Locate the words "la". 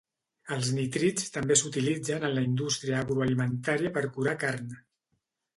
2.39-2.45